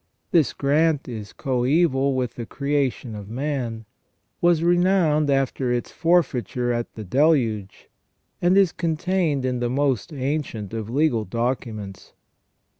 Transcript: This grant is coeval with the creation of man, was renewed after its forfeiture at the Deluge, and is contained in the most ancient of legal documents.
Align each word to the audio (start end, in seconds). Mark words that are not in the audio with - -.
This 0.31 0.51
grant 0.53 1.07
is 1.07 1.31
coeval 1.31 2.15
with 2.15 2.33
the 2.33 2.47
creation 2.47 3.13
of 3.13 3.29
man, 3.29 3.85
was 4.41 4.63
renewed 4.63 5.29
after 5.29 5.71
its 5.71 5.91
forfeiture 5.91 6.73
at 6.73 6.95
the 6.95 7.03
Deluge, 7.03 7.87
and 8.41 8.57
is 8.57 8.71
contained 8.71 9.45
in 9.45 9.59
the 9.59 9.69
most 9.69 10.11
ancient 10.11 10.73
of 10.73 10.89
legal 10.89 11.23
documents. 11.23 12.13